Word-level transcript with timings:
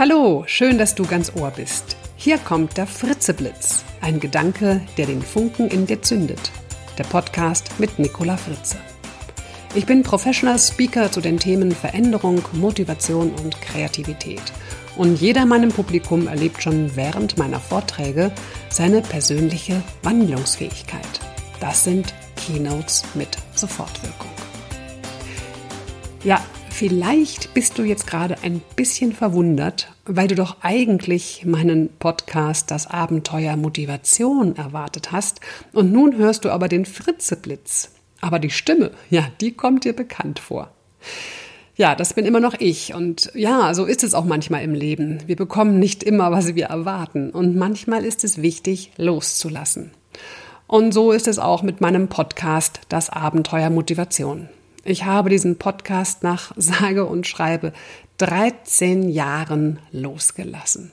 Hallo, 0.00 0.44
schön, 0.46 0.78
dass 0.78 0.94
du 0.94 1.04
ganz 1.04 1.30
Ohr 1.36 1.50
bist. 1.50 1.94
Hier 2.16 2.38
kommt 2.38 2.78
der 2.78 2.86
Fritzeblitz, 2.86 3.84
ein 4.00 4.18
Gedanke, 4.18 4.80
der 4.96 5.04
den 5.04 5.20
Funken 5.20 5.68
in 5.68 5.86
dir 5.86 6.00
zündet. 6.00 6.40
Der 6.96 7.04
Podcast 7.04 7.78
mit 7.78 7.98
Nicola 7.98 8.38
Fritze. 8.38 8.78
Ich 9.74 9.84
bin 9.84 10.02
Professional 10.02 10.58
Speaker 10.58 11.12
zu 11.12 11.20
den 11.20 11.38
Themen 11.38 11.72
Veränderung, 11.72 12.40
Motivation 12.54 13.30
und 13.44 13.60
Kreativität. 13.60 14.40
Und 14.96 15.20
jeder 15.20 15.44
meinem 15.44 15.68
Publikum 15.68 16.28
erlebt 16.28 16.62
schon 16.62 16.96
während 16.96 17.36
meiner 17.36 17.60
Vorträge 17.60 18.32
seine 18.70 19.02
persönliche 19.02 19.82
Wandlungsfähigkeit. 20.02 21.20
Das 21.60 21.84
sind 21.84 22.14
Keynotes 22.36 23.04
mit 23.12 23.36
Sofortwirkung. 23.54 24.30
Ja, 26.24 26.40
vielleicht 26.80 27.52
bist 27.52 27.76
du 27.76 27.82
jetzt 27.82 28.06
gerade 28.06 28.38
ein 28.42 28.62
bisschen 28.74 29.12
verwundert, 29.12 29.92
weil 30.06 30.28
du 30.28 30.34
doch 30.34 30.56
eigentlich 30.62 31.44
meinen 31.44 31.90
Podcast 31.98 32.70
Das 32.70 32.86
Abenteuer 32.86 33.58
Motivation 33.58 34.56
erwartet 34.56 35.12
hast 35.12 35.42
und 35.74 35.92
nun 35.92 36.16
hörst 36.16 36.46
du 36.46 36.50
aber 36.50 36.68
den 36.68 36.86
Fritzeblitz. 36.86 37.90
Aber 38.22 38.38
die 38.38 38.48
Stimme, 38.48 38.92
ja, 39.10 39.26
die 39.42 39.52
kommt 39.52 39.84
dir 39.84 39.94
bekannt 39.94 40.38
vor. 40.38 40.70
Ja, 41.76 41.94
das 41.94 42.14
bin 42.14 42.24
immer 42.24 42.40
noch 42.40 42.54
ich. 42.58 42.94
Und 42.94 43.30
ja, 43.34 43.74
so 43.74 43.84
ist 43.84 44.02
es 44.02 44.14
auch 44.14 44.24
manchmal 44.24 44.62
im 44.62 44.72
Leben. 44.72 45.18
Wir 45.26 45.36
bekommen 45.36 45.78
nicht 45.78 46.02
immer, 46.02 46.32
was 46.32 46.54
wir 46.54 46.68
erwarten. 46.68 47.28
Und 47.28 47.56
manchmal 47.56 48.06
ist 48.06 48.24
es 48.24 48.40
wichtig, 48.40 48.90
loszulassen. 48.96 49.90
Und 50.66 50.94
so 50.94 51.12
ist 51.12 51.28
es 51.28 51.38
auch 51.38 51.62
mit 51.62 51.82
meinem 51.82 52.08
Podcast 52.08 52.80
Das 52.88 53.10
Abenteuer 53.10 53.68
Motivation. 53.68 54.48
Ich 54.82 55.04
habe 55.04 55.28
diesen 55.28 55.58
Podcast 55.58 56.22
nach 56.22 56.52
sage 56.56 57.04
und 57.04 57.26
schreibe 57.26 57.72
13 58.18 59.08
Jahren 59.08 59.78
losgelassen. 59.92 60.90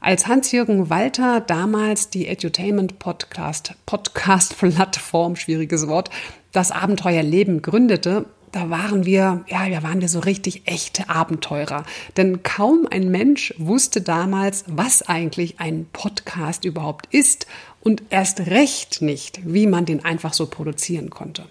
Als 0.00 0.26
Hans-Jürgen 0.26 0.90
Walter 0.90 1.40
damals 1.40 2.10
die 2.10 2.28
Edutainment 2.28 2.98
Podcast, 2.98 3.74
Podcast 3.86 4.56
Plattform, 4.56 5.36
schwieriges 5.36 5.88
Wort, 5.88 6.10
das 6.52 6.70
Abenteuerleben 6.70 7.62
gründete, 7.62 8.26
da 8.52 8.70
waren 8.70 9.04
wir, 9.04 9.44
ja, 9.48 9.68
da 9.68 9.82
waren 9.82 10.00
wir 10.00 10.08
so 10.08 10.20
richtig 10.20 10.62
echte 10.66 11.08
Abenteurer. 11.08 11.84
Denn 12.16 12.42
kaum 12.42 12.86
ein 12.90 13.10
Mensch 13.10 13.54
wusste 13.58 14.00
damals, 14.00 14.64
was 14.66 15.02
eigentlich 15.02 15.60
ein 15.60 15.86
Podcast 15.92 16.64
überhaupt 16.64 17.12
ist 17.12 17.46
und 17.80 18.04
erst 18.10 18.40
recht 18.40 19.02
nicht, 19.02 19.40
wie 19.44 19.66
man 19.66 19.84
den 19.84 20.04
einfach 20.04 20.32
so 20.32 20.46
produzieren 20.46 21.10
konnte. 21.10 21.44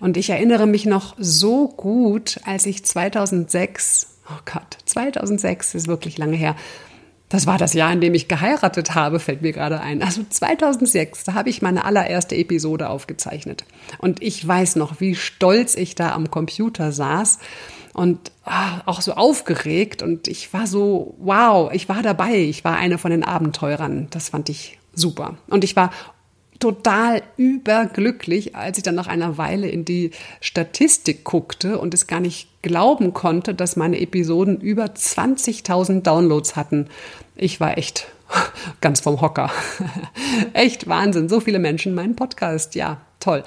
Und 0.00 0.16
ich 0.16 0.30
erinnere 0.30 0.66
mich 0.66 0.86
noch 0.86 1.14
so 1.18 1.68
gut, 1.68 2.40
als 2.44 2.66
ich 2.66 2.84
2006, 2.84 4.18
oh 4.28 4.40
Gott, 4.44 4.78
2006 4.86 5.74
ist 5.74 5.86
wirklich 5.88 6.18
lange 6.18 6.36
her, 6.36 6.56
das 7.34 7.46
war 7.46 7.58
das 7.58 7.72
Jahr, 7.72 7.92
in 7.92 8.00
dem 8.00 8.14
ich 8.14 8.28
geheiratet 8.28 8.94
habe, 8.94 9.18
fällt 9.18 9.42
mir 9.42 9.52
gerade 9.52 9.80
ein. 9.80 10.02
Also 10.02 10.22
2006, 10.28 11.24
da 11.24 11.34
habe 11.34 11.48
ich 11.48 11.62
meine 11.62 11.84
allererste 11.84 12.36
Episode 12.36 12.88
aufgezeichnet. 12.88 13.64
Und 13.98 14.22
ich 14.22 14.46
weiß 14.46 14.76
noch, 14.76 15.00
wie 15.00 15.16
stolz 15.16 15.74
ich 15.74 15.96
da 15.96 16.12
am 16.12 16.30
Computer 16.30 16.92
saß 16.92 17.38
und 17.92 18.30
ah, 18.44 18.82
auch 18.86 19.00
so 19.00 19.14
aufgeregt. 19.14 20.02
Und 20.02 20.28
ich 20.28 20.52
war 20.52 20.66
so, 20.66 21.16
wow, 21.18 21.72
ich 21.72 21.88
war 21.88 22.02
dabei. 22.02 22.36
Ich 22.36 22.62
war 22.62 22.76
eine 22.76 22.98
von 22.98 23.10
den 23.10 23.24
Abenteurern. 23.24 24.08
Das 24.10 24.28
fand 24.28 24.48
ich 24.48 24.78
super. 24.92 25.36
Und 25.48 25.64
ich 25.64 25.74
war 25.74 25.90
total 26.64 27.20
überglücklich, 27.36 28.56
als 28.56 28.78
ich 28.78 28.84
dann 28.84 28.94
nach 28.94 29.06
einer 29.06 29.36
Weile 29.36 29.68
in 29.68 29.84
die 29.84 30.12
Statistik 30.40 31.22
guckte 31.22 31.78
und 31.78 31.92
es 31.92 32.06
gar 32.06 32.20
nicht 32.20 32.48
glauben 32.62 33.12
konnte, 33.12 33.54
dass 33.54 33.76
meine 33.76 34.00
Episoden 34.00 34.62
über 34.62 34.86
20.000 34.86 36.00
Downloads 36.00 36.56
hatten. 36.56 36.88
Ich 37.36 37.60
war 37.60 37.76
echt 37.76 38.06
ganz 38.80 39.00
vom 39.00 39.20
Hocker. 39.20 39.50
echt 40.54 40.88
Wahnsinn. 40.88 41.28
So 41.28 41.40
viele 41.40 41.58
Menschen 41.58 41.94
meinen 41.94 42.16
Podcast. 42.16 42.74
Ja, 42.74 43.02
toll. 43.20 43.44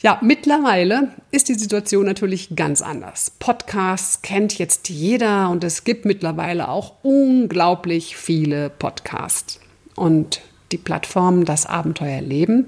Ja, 0.00 0.20
mittlerweile 0.22 1.08
ist 1.32 1.48
die 1.48 1.54
Situation 1.54 2.06
natürlich 2.06 2.54
ganz 2.54 2.82
anders. 2.82 3.32
Podcasts 3.40 4.22
kennt 4.22 4.56
jetzt 4.60 4.90
jeder 4.90 5.50
und 5.50 5.64
es 5.64 5.82
gibt 5.82 6.04
mittlerweile 6.04 6.68
auch 6.68 6.92
unglaublich 7.02 8.16
viele 8.16 8.70
Podcasts. 8.70 9.58
Und 9.96 10.40
die 10.74 10.78
Plattform 10.78 11.44
Das 11.44 11.66
Abenteuer 11.66 12.20
Leben, 12.20 12.66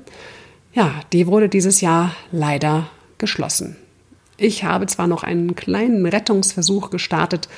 ja, 0.73 0.95
die 1.13 1.27
wurde 1.27 1.49
dieses 1.49 1.81
Jahr 1.81 2.15
leider 2.31 2.89
geschlossen. 3.19 3.77
Ich 4.37 4.63
habe 4.63 4.87
zwar 4.87 5.09
noch 5.09 5.25
einen 5.25 5.57
kleinen 5.57 6.07
Rettungsversuch 6.07 6.91
gestartet, 6.91 7.49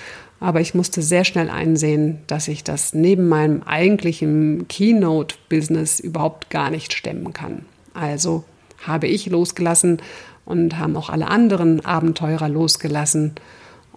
aber 0.40 0.62
ich 0.62 0.74
musste 0.74 1.02
sehr 1.02 1.24
schnell 1.24 1.50
einsehen, 1.50 2.20
dass 2.28 2.48
ich 2.48 2.64
das 2.64 2.94
neben 2.94 3.28
meinem 3.28 3.62
eigentlichen 3.64 4.68
Keynote-Business 4.68 6.00
überhaupt 6.00 6.48
gar 6.48 6.70
nicht 6.70 6.94
stemmen 6.94 7.34
kann. 7.34 7.66
Also 7.92 8.44
habe 8.86 9.06
ich 9.06 9.26
losgelassen 9.26 10.00
und 10.46 10.78
haben 10.78 10.96
auch 10.96 11.10
alle 11.10 11.28
anderen 11.28 11.84
Abenteurer 11.84 12.48
losgelassen. 12.48 13.34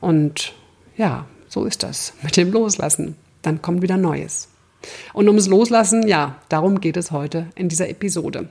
Und 0.02 0.54
ja, 0.98 1.28
so 1.48 1.64
ist 1.64 1.84
das 1.84 2.12
mit 2.24 2.36
dem 2.36 2.52
Loslassen. 2.52 3.16
Dann 3.42 3.62
kommt 3.62 3.84
wieder 3.84 3.96
Neues. 3.96 4.51
Und 5.14 5.28
ums 5.28 5.48
Loslassen, 5.48 6.08
ja, 6.08 6.36
darum 6.50 6.82
geht 6.82 6.98
es 6.98 7.12
heute 7.12 7.48
in 7.56 7.70
dieser 7.70 7.90
Episode. 7.90 8.50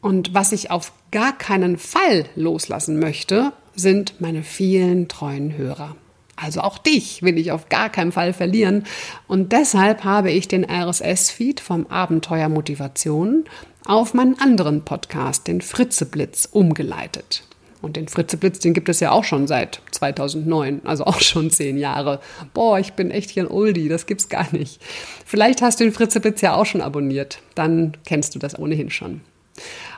Und 0.00 0.34
was 0.34 0.52
ich 0.52 0.70
auf 0.70 0.92
gar 1.10 1.36
keinen 1.36 1.76
Fall 1.76 2.26
loslassen 2.36 2.98
möchte, 2.98 3.52
sind 3.74 4.20
meine 4.20 4.42
vielen 4.42 5.08
treuen 5.08 5.56
Hörer. 5.56 5.96
Also 6.36 6.60
auch 6.60 6.78
dich 6.78 7.22
will 7.22 7.36
ich 7.36 7.50
auf 7.50 7.68
gar 7.68 7.90
keinen 7.90 8.12
Fall 8.12 8.32
verlieren. 8.32 8.84
Und 9.26 9.52
deshalb 9.52 10.04
habe 10.04 10.30
ich 10.30 10.46
den 10.46 10.64
RSS-Feed 10.64 11.60
vom 11.60 11.86
Abenteuer 11.88 12.48
Motivation 12.48 13.44
auf 13.84 14.14
meinen 14.14 14.38
anderen 14.38 14.84
Podcast, 14.84 15.48
den 15.48 15.60
Fritzeblitz, 15.60 16.48
umgeleitet. 16.50 17.42
Und 17.80 17.96
den 17.96 18.08
Fritzeblitz, 18.08 18.58
den 18.58 18.74
gibt 18.74 18.88
es 18.88 18.98
ja 18.98 19.12
auch 19.12 19.24
schon 19.24 19.46
seit 19.46 19.80
2009, 19.92 20.80
also 20.84 21.04
auch 21.04 21.20
schon 21.20 21.50
zehn 21.50 21.78
Jahre. 21.78 22.20
Boah, 22.52 22.78
ich 22.78 22.94
bin 22.94 23.10
echt 23.10 23.30
hier 23.30 23.44
ein 23.44 23.50
Oldie, 23.50 23.88
das 23.88 24.06
gibt's 24.06 24.28
gar 24.28 24.52
nicht. 24.52 24.80
Vielleicht 25.24 25.62
hast 25.62 25.78
du 25.78 25.84
den 25.84 25.92
Fritzeblitz 25.92 26.40
ja 26.40 26.54
auch 26.54 26.66
schon 26.66 26.80
abonniert, 26.80 27.40
dann 27.54 27.96
kennst 28.04 28.34
du 28.34 28.38
das 28.38 28.58
ohnehin 28.58 28.90
schon. 28.90 29.20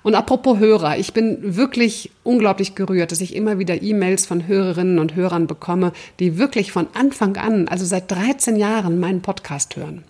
Und 0.03 0.15
apropos 0.15 0.59
Hörer, 0.59 0.97
ich 0.99 1.13
bin 1.13 1.57
wirklich 1.57 2.11
unglaublich 2.23 2.75
gerührt, 2.75 3.13
dass 3.13 3.21
ich 3.21 3.35
immer 3.35 3.59
wieder 3.59 3.83
E-Mails 3.83 4.27
von 4.27 4.47
Hörerinnen 4.47 4.99
und 4.99 5.15
Hörern 5.15 5.47
bekomme, 5.47 5.93
die 6.19 6.39
wirklich 6.39 6.73
von 6.73 6.87
Anfang 6.95 7.37
an, 7.37 7.69
also 7.69 7.85
seit 7.85 8.11
13 8.11 8.57
Jahren, 8.57 8.99
meinen 8.99 9.21
Podcast 9.21 9.77
hören. 9.77 10.05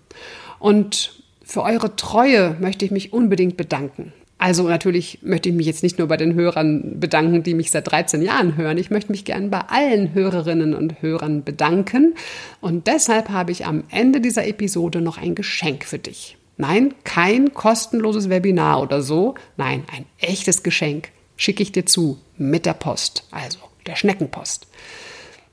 Und 0.58 1.22
für 1.44 1.62
eure 1.62 1.96
Treue 1.96 2.56
möchte 2.60 2.84
ich 2.84 2.92
mich 2.92 3.12
unbedingt 3.12 3.56
bedanken. 3.56 4.12
Also 4.40 4.66
natürlich 4.66 5.18
möchte 5.20 5.50
ich 5.50 5.54
mich 5.54 5.66
jetzt 5.66 5.82
nicht 5.82 5.98
nur 5.98 6.08
bei 6.08 6.16
den 6.16 6.32
Hörern 6.32 6.98
bedanken, 6.98 7.42
die 7.42 7.52
mich 7.52 7.70
seit 7.70 7.90
13 7.90 8.22
Jahren 8.22 8.56
hören. 8.56 8.78
Ich 8.78 8.90
möchte 8.90 9.12
mich 9.12 9.26
gern 9.26 9.50
bei 9.50 9.60
allen 9.68 10.14
Hörerinnen 10.14 10.74
und 10.74 11.02
Hörern 11.02 11.44
bedanken. 11.44 12.14
Und 12.62 12.86
deshalb 12.86 13.28
habe 13.28 13.52
ich 13.52 13.66
am 13.66 13.84
Ende 13.90 14.22
dieser 14.22 14.46
Episode 14.46 15.02
noch 15.02 15.18
ein 15.18 15.34
Geschenk 15.34 15.84
für 15.84 15.98
dich. 15.98 16.38
Nein, 16.56 16.94
kein 17.04 17.52
kostenloses 17.52 18.30
Webinar 18.30 18.80
oder 18.80 19.02
so. 19.02 19.34
Nein, 19.58 19.84
ein 19.94 20.06
echtes 20.18 20.62
Geschenk 20.62 21.10
schicke 21.36 21.62
ich 21.62 21.70
dir 21.70 21.84
zu 21.84 22.16
mit 22.38 22.64
der 22.64 22.72
Post, 22.72 23.24
also 23.30 23.58
der 23.86 23.96
Schneckenpost. 23.96 24.68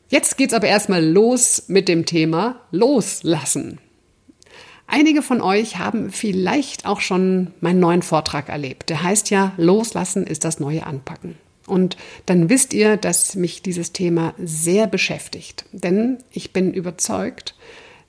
Jetzt 0.07 0.37
geht's 0.37 0.53
aber 0.53 0.67
erstmal 0.67 1.05
los 1.05 1.65
mit 1.67 1.89
dem 1.89 2.05
Thema 2.05 2.61
Loslassen. 2.71 3.79
Einige 4.87 5.21
von 5.21 5.41
euch 5.41 5.77
haben 5.77 6.11
vielleicht 6.11 6.85
auch 6.85 7.01
schon 7.01 7.53
meinen 7.59 7.81
neuen 7.81 8.01
Vortrag 8.01 8.47
erlebt. 8.47 8.89
Der 8.89 9.03
heißt 9.03 9.29
ja, 9.29 9.51
Loslassen 9.57 10.25
ist 10.25 10.45
das 10.45 10.61
neue 10.61 10.85
Anpacken. 10.85 11.35
Und 11.67 11.97
dann 12.25 12.49
wisst 12.49 12.73
ihr, 12.73 12.95
dass 12.95 13.35
mich 13.35 13.61
dieses 13.61 13.91
Thema 13.91 14.33
sehr 14.37 14.87
beschäftigt. 14.87 15.65
Denn 15.73 16.19
ich 16.31 16.53
bin 16.53 16.73
überzeugt, 16.73 17.55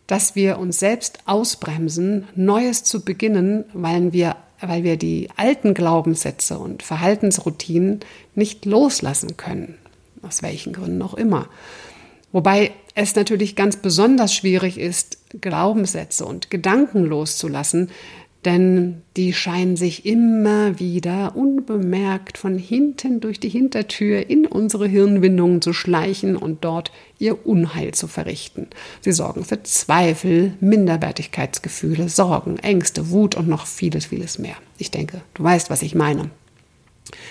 dass 0.06 0.36
wir 0.36 0.58
uns 0.58 0.78
selbst 0.78 1.18
ausbremsen, 1.26 2.28
Neues 2.36 2.84
zu 2.84 3.04
beginnen, 3.04 3.64
weil 3.74 4.12
wir, 4.12 4.36
weil 4.60 4.84
wir 4.84 4.96
die 4.96 5.28
alten 5.36 5.74
Glaubenssätze 5.74 6.60
und 6.60 6.84
Verhaltensroutinen 6.84 8.00
nicht 8.36 8.64
loslassen 8.64 9.36
können. 9.36 9.76
Aus 10.22 10.42
welchen 10.42 10.72
Gründen 10.72 11.02
auch 11.02 11.14
immer. 11.14 11.48
Wobei 12.30 12.72
es 13.00 13.14
natürlich 13.14 13.54
ganz 13.54 13.76
besonders 13.76 14.34
schwierig 14.34 14.76
ist, 14.76 15.18
Glaubenssätze 15.40 16.24
und 16.24 16.50
Gedanken 16.50 17.04
loszulassen, 17.04 17.90
denn 18.44 19.02
die 19.16 19.32
scheinen 19.32 19.76
sich 19.76 20.04
immer 20.04 20.80
wieder 20.80 21.36
unbemerkt 21.36 22.38
von 22.38 22.58
hinten 22.58 23.20
durch 23.20 23.38
die 23.38 23.50
Hintertür 23.50 24.28
in 24.28 24.46
unsere 24.46 24.88
Hirnwindungen 24.88 25.62
zu 25.62 25.72
schleichen 25.72 26.34
und 26.34 26.64
dort 26.64 26.90
ihr 27.20 27.46
Unheil 27.46 27.94
zu 27.94 28.08
verrichten. 28.08 28.66
Sie 29.00 29.12
sorgen 29.12 29.44
für 29.44 29.62
Zweifel, 29.62 30.54
Minderwertigkeitsgefühle, 30.58 32.08
Sorgen, 32.08 32.58
Ängste, 32.58 33.10
Wut 33.10 33.36
und 33.36 33.48
noch 33.48 33.66
vieles, 33.66 34.06
vieles 34.06 34.40
mehr. 34.40 34.56
Ich 34.76 34.90
denke, 34.90 35.20
du 35.34 35.44
weißt, 35.44 35.70
was 35.70 35.82
ich 35.82 35.94
meine. 35.94 36.30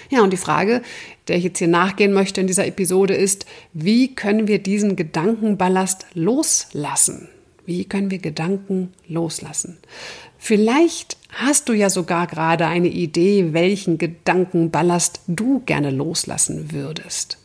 Ja, 0.09 0.21
und 0.23 0.31
die 0.31 0.37
Frage, 0.37 0.81
der 1.27 1.37
ich 1.37 1.43
jetzt 1.43 1.59
hier 1.59 1.67
nachgehen 1.67 2.13
möchte 2.13 2.41
in 2.41 2.47
dieser 2.47 2.67
Episode 2.67 3.13
ist, 3.13 3.45
wie 3.73 4.13
können 4.15 4.47
wir 4.47 4.59
diesen 4.59 4.95
Gedankenballast 4.95 6.05
loslassen? 6.13 7.29
Wie 7.65 7.85
können 7.85 8.11
wir 8.11 8.19
Gedanken 8.19 8.93
loslassen? 9.07 9.77
Vielleicht 10.37 11.17
hast 11.29 11.67
du 11.67 11.73
ja 11.73 11.89
sogar 11.89 12.27
gerade 12.27 12.67
eine 12.67 12.87
Idee, 12.87 13.49
welchen 13.51 13.97
Gedankenballast 13.97 15.21
du 15.27 15.61
gerne 15.65 15.91
loslassen 15.91 16.71
würdest. 16.71 17.37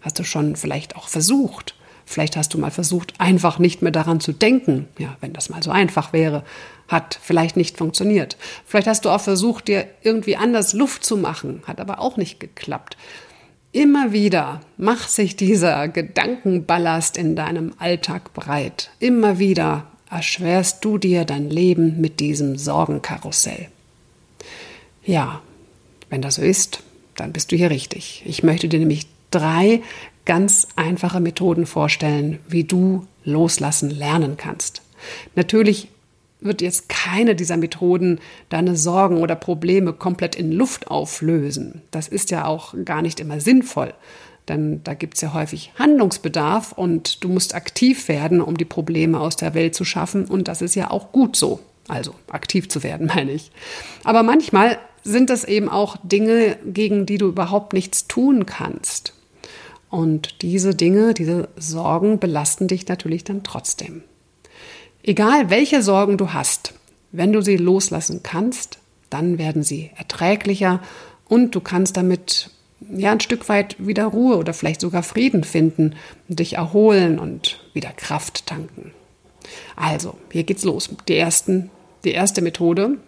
Hast 0.00 0.18
du 0.18 0.24
schon 0.24 0.56
vielleicht 0.56 0.96
auch 0.96 1.08
versucht? 1.08 1.74
Vielleicht 2.06 2.36
hast 2.36 2.54
du 2.54 2.58
mal 2.58 2.70
versucht, 2.70 3.12
einfach 3.18 3.58
nicht 3.58 3.82
mehr 3.82 3.92
daran 3.92 4.18
zu 4.18 4.32
denken. 4.32 4.88
Ja, 4.98 5.16
wenn 5.20 5.34
das 5.34 5.50
mal 5.50 5.62
so 5.62 5.70
einfach 5.70 6.12
wäre. 6.12 6.42
Hat 6.88 7.18
vielleicht 7.22 7.56
nicht 7.56 7.76
funktioniert. 7.76 8.36
Vielleicht 8.64 8.86
hast 8.86 9.04
du 9.04 9.10
auch 9.10 9.20
versucht, 9.20 9.68
dir 9.68 9.86
irgendwie 10.02 10.36
anders 10.36 10.72
Luft 10.72 11.04
zu 11.04 11.16
machen. 11.16 11.62
Hat 11.66 11.80
aber 11.80 12.00
auch 12.00 12.16
nicht 12.16 12.40
geklappt. 12.40 12.96
Immer 13.72 14.12
wieder 14.12 14.62
macht 14.78 15.10
sich 15.10 15.36
dieser 15.36 15.88
Gedankenballast 15.88 17.18
in 17.18 17.36
deinem 17.36 17.74
Alltag 17.78 18.32
breit. 18.32 18.90
Immer 18.98 19.38
wieder 19.38 19.86
erschwerst 20.10 20.84
du 20.84 20.96
dir 20.96 21.26
dein 21.26 21.50
Leben 21.50 22.00
mit 22.00 22.18
diesem 22.18 22.56
Sorgenkarussell. 22.56 23.68
Ja, 25.04 25.42
wenn 26.08 26.22
das 26.22 26.36
so 26.36 26.42
ist, 26.42 26.82
dann 27.16 27.32
bist 27.32 27.52
du 27.52 27.56
hier 27.56 27.70
richtig. 27.70 28.22
Ich 28.24 28.42
möchte 28.42 28.68
dir 28.68 28.78
nämlich 28.78 29.06
drei 29.30 29.82
ganz 30.24 30.68
einfache 30.76 31.20
Methoden 31.20 31.66
vorstellen, 31.66 32.38
wie 32.48 32.64
du 32.64 33.06
loslassen 33.24 33.90
lernen 33.90 34.36
kannst. 34.36 34.82
Natürlich 35.34 35.88
wird 36.40 36.62
jetzt 36.62 36.88
keine 36.88 37.34
dieser 37.34 37.56
Methoden 37.56 38.20
deine 38.48 38.76
Sorgen 38.76 39.18
oder 39.18 39.34
Probleme 39.34 39.92
komplett 39.92 40.36
in 40.36 40.52
Luft 40.52 40.88
auflösen. 40.88 41.82
Das 41.90 42.08
ist 42.08 42.30
ja 42.30 42.44
auch 42.44 42.74
gar 42.84 43.02
nicht 43.02 43.20
immer 43.20 43.40
sinnvoll, 43.40 43.94
denn 44.48 44.82
da 44.84 44.94
gibt 44.94 45.14
es 45.14 45.20
ja 45.20 45.34
häufig 45.34 45.72
Handlungsbedarf 45.78 46.72
und 46.72 47.22
du 47.24 47.28
musst 47.28 47.54
aktiv 47.54 48.08
werden, 48.08 48.40
um 48.40 48.56
die 48.56 48.64
Probleme 48.64 49.20
aus 49.20 49.36
der 49.36 49.54
Welt 49.54 49.74
zu 49.74 49.84
schaffen 49.84 50.26
und 50.26 50.48
das 50.48 50.62
ist 50.62 50.74
ja 50.74 50.90
auch 50.90 51.12
gut 51.12 51.36
so. 51.36 51.60
Also 51.88 52.14
aktiv 52.30 52.68
zu 52.68 52.82
werden, 52.82 53.06
meine 53.14 53.32
ich. 53.32 53.50
Aber 54.04 54.22
manchmal 54.22 54.78
sind 55.04 55.30
das 55.30 55.44
eben 55.44 55.68
auch 55.68 55.96
Dinge, 56.02 56.56
gegen 56.66 57.06
die 57.06 57.18
du 57.18 57.28
überhaupt 57.28 57.72
nichts 57.72 58.06
tun 58.06 58.46
kannst. 58.46 59.14
Und 59.90 60.42
diese 60.42 60.74
Dinge, 60.74 61.14
diese 61.14 61.48
Sorgen 61.56 62.18
belasten 62.18 62.68
dich 62.68 62.86
natürlich 62.88 63.24
dann 63.24 63.42
trotzdem. 63.42 64.02
Egal 65.02 65.50
welche 65.50 65.82
Sorgen 65.82 66.16
du 66.16 66.32
hast, 66.32 66.74
wenn 67.12 67.32
du 67.32 67.40
sie 67.40 67.56
loslassen 67.56 68.22
kannst, 68.22 68.78
dann 69.10 69.38
werden 69.38 69.62
sie 69.62 69.90
erträglicher 69.96 70.80
und 71.28 71.54
du 71.54 71.60
kannst 71.60 71.96
damit 71.96 72.50
ja 72.80 73.12
ein 73.12 73.20
Stück 73.20 73.48
weit 73.48 73.76
wieder 73.78 74.06
Ruhe 74.06 74.36
oder 74.36 74.54
vielleicht 74.54 74.80
sogar 74.80 75.02
Frieden 75.02 75.44
finden, 75.44 75.94
dich 76.28 76.54
erholen 76.54 77.18
und 77.18 77.64
wieder 77.72 77.90
Kraft 77.90 78.46
tanken. 78.46 78.92
Also, 79.76 80.16
hier 80.30 80.44
geht's 80.44 80.64
los. 80.64 80.90
Die, 81.08 81.16
ersten, 81.16 81.70
die 82.04 82.12
erste 82.12 82.42
Methode, 82.42 82.98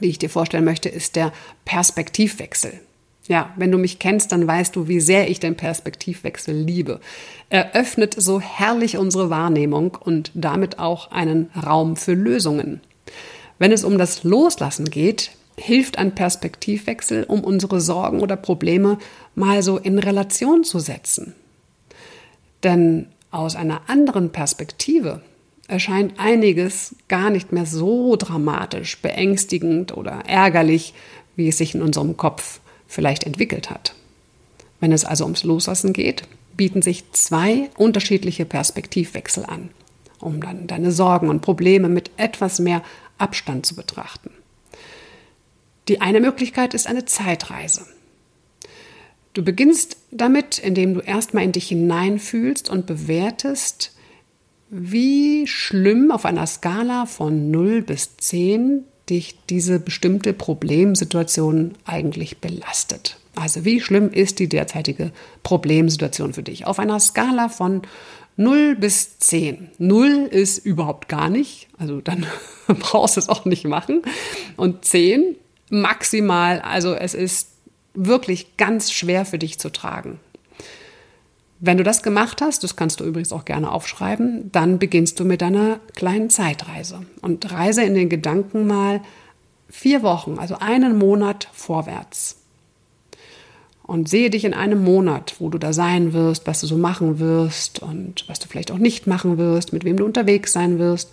die 0.00 0.08
ich 0.08 0.18
dir 0.18 0.30
vorstellen 0.30 0.64
möchte, 0.64 0.88
ist 0.88 1.16
der 1.16 1.32
Perspektivwechsel. 1.64 2.80
Ja, 3.28 3.52
wenn 3.56 3.70
du 3.70 3.76
mich 3.76 3.98
kennst, 3.98 4.32
dann 4.32 4.46
weißt 4.46 4.74
du, 4.74 4.88
wie 4.88 5.00
sehr 5.00 5.30
ich 5.30 5.38
den 5.38 5.54
Perspektivwechsel 5.54 6.54
liebe. 6.54 6.98
Er 7.50 7.74
öffnet 7.74 8.14
so 8.14 8.40
herrlich 8.40 8.96
unsere 8.96 9.28
Wahrnehmung 9.28 9.96
und 10.00 10.32
damit 10.34 10.78
auch 10.78 11.10
einen 11.10 11.50
Raum 11.54 11.96
für 11.96 12.14
Lösungen. 12.14 12.80
Wenn 13.58 13.70
es 13.70 13.84
um 13.84 13.98
das 13.98 14.24
Loslassen 14.24 14.86
geht, 14.86 15.32
hilft 15.58 15.98
ein 15.98 16.14
Perspektivwechsel, 16.14 17.24
um 17.24 17.44
unsere 17.44 17.82
Sorgen 17.82 18.20
oder 18.20 18.36
Probleme 18.36 18.96
mal 19.34 19.62
so 19.62 19.76
in 19.76 19.98
Relation 19.98 20.64
zu 20.64 20.78
setzen. 20.78 21.34
Denn 22.62 23.08
aus 23.30 23.56
einer 23.56 23.82
anderen 23.88 24.30
Perspektive 24.30 25.20
erscheint 25.66 26.14
einiges 26.18 26.96
gar 27.08 27.28
nicht 27.28 27.52
mehr 27.52 27.66
so 27.66 28.16
dramatisch, 28.16 29.02
beängstigend 29.02 29.94
oder 29.94 30.22
ärgerlich, 30.26 30.94
wie 31.36 31.48
es 31.48 31.58
sich 31.58 31.74
in 31.74 31.82
unserem 31.82 32.16
Kopf 32.16 32.60
vielleicht 32.88 33.24
entwickelt 33.24 33.70
hat. 33.70 33.94
Wenn 34.80 34.90
es 34.90 35.04
also 35.04 35.24
ums 35.24 35.44
Loslassen 35.44 35.92
geht, 35.92 36.22
bieten 36.56 36.82
sich 36.82 37.04
zwei 37.12 37.70
unterschiedliche 37.76 38.44
Perspektivwechsel 38.44 39.44
an, 39.44 39.70
um 40.18 40.40
dann 40.40 40.66
deine 40.66 40.90
Sorgen 40.90 41.28
und 41.28 41.42
Probleme 41.42 41.88
mit 41.88 42.10
etwas 42.16 42.58
mehr 42.58 42.82
Abstand 43.18 43.66
zu 43.66 43.76
betrachten. 43.76 44.30
Die 45.86 46.00
eine 46.00 46.20
Möglichkeit 46.20 46.74
ist 46.74 46.86
eine 46.86 47.04
Zeitreise. 47.04 47.86
Du 49.34 49.44
beginnst 49.44 49.96
damit, 50.10 50.58
indem 50.58 50.94
du 50.94 51.00
erstmal 51.00 51.44
in 51.44 51.52
dich 51.52 51.68
hineinfühlst 51.68 52.68
und 52.68 52.86
bewertest, 52.86 53.92
wie 54.70 55.46
schlimm 55.46 56.10
auf 56.10 56.24
einer 56.24 56.46
Skala 56.46 57.06
von 57.06 57.50
0 57.50 57.82
bis 57.82 58.16
10 58.16 58.84
dich 59.10 59.36
diese 59.48 59.78
bestimmte 59.78 60.32
Problemsituation 60.32 61.74
eigentlich 61.84 62.38
belastet. 62.38 63.16
Also 63.34 63.64
wie 63.64 63.80
schlimm 63.80 64.10
ist 64.10 64.38
die 64.38 64.48
derzeitige 64.48 65.12
Problemsituation 65.42 66.32
für 66.32 66.42
dich? 66.42 66.66
Auf 66.66 66.78
einer 66.78 66.98
Skala 66.98 67.48
von 67.48 67.82
0 68.36 68.76
bis 68.76 69.18
10. 69.18 69.70
0 69.78 70.28
ist 70.30 70.58
überhaupt 70.58 71.08
gar 71.08 71.28
nicht, 71.28 71.68
also 71.78 72.00
dann 72.00 72.26
brauchst 72.66 73.16
du 73.16 73.20
es 73.20 73.28
auch 73.28 73.44
nicht 73.44 73.64
machen. 73.64 74.02
Und 74.56 74.84
10 74.84 75.36
maximal, 75.70 76.60
also 76.60 76.94
es 76.94 77.14
ist 77.14 77.50
wirklich 77.94 78.56
ganz 78.56 78.92
schwer 78.92 79.24
für 79.24 79.38
dich 79.38 79.58
zu 79.58 79.70
tragen. 79.70 80.20
Wenn 81.60 81.76
du 81.76 81.82
das 81.82 82.02
gemacht 82.02 82.40
hast, 82.40 82.62
das 82.62 82.76
kannst 82.76 83.00
du 83.00 83.04
übrigens 83.04 83.32
auch 83.32 83.44
gerne 83.44 83.72
aufschreiben, 83.72 84.50
dann 84.52 84.78
beginnst 84.78 85.18
du 85.18 85.24
mit 85.24 85.40
deiner 85.40 85.80
kleinen 85.94 86.30
Zeitreise 86.30 87.00
und 87.20 87.50
reise 87.50 87.82
in 87.82 87.94
den 87.94 88.08
Gedanken 88.08 88.66
mal 88.66 89.00
vier 89.68 90.02
Wochen, 90.02 90.38
also 90.38 90.56
einen 90.58 90.98
Monat 90.98 91.48
vorwärts. 91.52 92.36
Und 93.82 94.08
sehe 94.08 94.30
dich 94.30 94.44
in 94.44 94.54
einem 94.54 94.84
Monat, 94.84 95.36
wo 95.38 95.48
du 95.48 95.58
da 95.58 95.72
sein 95.72 96.12
wirst, 96.12 96.46
was 96.46 96.60
du 96.60 96.66
so 96.66 96.76
machen 96.76 97.18
wirst 97.18 97.80
und 97.80 98.28
was 98.28 98.38
du 98.38 98.46
vielleicht 98.46 98.70
auch 98.70 98.78
nicht 98.78 99.06
machen 99.06 99.38
wirst, 99.38 99.72
mit 99.72 99.84
wem 99.84 99.96
du 99.96 100.04
unterwegs 100.04 100.52
sein 100.52 100.78
wirst. 100.78 101.10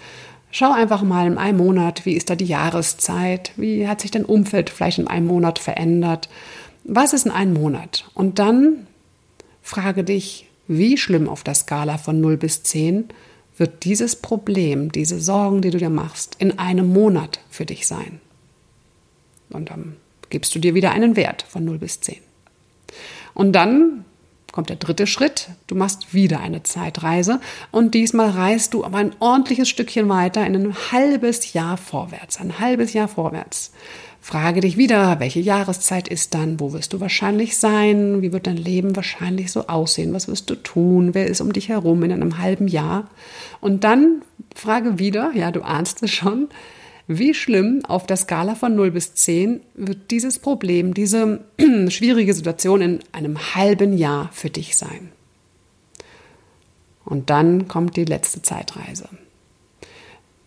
Schau 0.52 0.74
einfach 0.74 1.02
mal 1.02 1.26
in 1.26 1.38
einem 1.38 1.58
Monat, 1.58 2.06
wie 2.06 2.14
ist 2.14 2.30
da 2.30 2.36
die 2.36 2.46
Jahreszeit, 2.46 3.52
wie 3.56 3.88
hat 3.88 4.02
sich 4.02 4.12
dein 4.12 4.26
Umfeld 4.26 4.70
vielleicht 4.70 5.00
in 5.00 5.08
einem 5.08 5.28
Monat 5.28 5.58
verändert, 5.58 6.30
was 6.84 7.14
ist 7.14 7.26
in 7.26 7.32
einem 7.32 7.54
Monat. 7.54 8.10
Und 8.14 8.40
dann 8.40 8.88
Frage 9.66 10.04
dich, 10.04 10.46
wie 10.68 10.96
schlimm 10.96 11.28
auf 11.28 11.44
der 11.44 11.56
Skala 11.56 11.98
von 11.98 12.22
0 12.22 12.38
bis 12.38 12.62
10 12.62 13.06
wird 13.58 13.84
dieses 13.84 14.16
Problem, 14.16 14.92
diese 14.92 15.20
Sorgen, 15.20 15.64
die 15.64 15.72
du 15.72 15.80
dir 15.80 15.90
machst, 15.90 16.36
in 16.38 16.60
einem 16.60 16.94
Monat 16.94 17.40
für 17.50 17.66
dich 17.66 17.88
sein? 17.88 18.22
Und 19.50 19.72
dann 19.72 19.96
gibst 20.30 20.54
du 20.54 20.60
dir 20.60 20.76
wieder 20.76 20.92
einen 20.92 21.16
Wert 21.16 21.42
von 21.50 21.66
0 21.66 21.80
bis 21.80 22.00
10. 22.00 22.18
Und 23.34 23.54
dann 23.54 24.05
kommt 24.56 24.70
der 24.70 24.78
dritte 24.78 25.06
Schritt. 25.06 25.50
Du 25.68 25.76
machst 25.76 26.14
wieder 26.14 26.40
eine 26.40 26.64
Zeitreise 26.64 27.42
und 27.72 27.94
diesmal 27.94 28.30
reist 28.30 28.74
du 28.74 28.86
aber 28.86 28.98
ein 28.98 29.12
ordentliches 29.20 29.68
Stückchen 29.68 30.08
weiter 30.08 30.48
in 30.48 30.56
ein 30.56 30.76
halbes 30.92 31.54
Jahr 31.54 31.76
vorwärts. 31.76 32.40
Ein 32.40 32.58
halbes 32.58 32.94
Jahr 32.94 33.10
vorwärts. 33.10 33.74
Frage 34.22 34.62
dich 34.62 34.76
wieder, 34.78 35.20
welche 35.20 35.42
Jahreszeit 35.42 36.08
ist 36.08 36.34
dann? 36.34 36.60
Wo 36.60 36.74
wirst 36.74 36.94
du 36.94 37.00
wahrscheinlich 37.00 37.58
sein? 37.58 38.24
Wie 38.24 38.32
wird 38.32 38.48
dein 38.48 38.58
Leben 38.58 38.96
wahrscheinlich 38.96 39.52
so 39.52 39.68
aussehen? 39.68 40.14
Was 40.14 40.28
wirst 40.28 40.50
du 40.50 40.56
tun? 40.56 41.14
Wer 41.14 41.28
ist 41.28 41.42
um 41.42 41.54
dich 41.54 41.70
herum 41.70 42.02
in 42.02 42.12
einem 42.12 42.40
halben 42.40 42.68
Jahr? 42.68 43.10
Und 43.62 43.84
dann 43.84 44.24
frage 44.56 44.98
wieder, 44.98 45.32
ja, 45.36 45.52
du 45.52 45.62
ahnst 45.62 46.02
es 46.02 46.12
schon, 46.12 46.48
wie 47.08 47.34
schlimm 47.34 47.86
auf 47.86 48.08
der 48.08 48.18
Skala 48.18 48.56
von 48.56 48.76
0 48.76 48.92
bis 48.92 49.14
10 49.14 49.62
wird 49.76 50.10
dieses 50.12 50.40
Problem, 50.40 50.94
diese 50.94 51.42
schwierige 51.90 52.34
Situation 52.34 52.82
in 52.82 53.00
einem 53.12 53.56
halben 53.56 53.96
Jahr 53.96 54.30
für 54.34 54.50
dich 54.50 54.76
sein? 54.76 55.12
Und 57.04 57.30
dann 57.30 57.68
kommt 57.68 57.96
die 57.98 58.06
letzte 58.06 58.42
Zeitreise. 58.42 59.08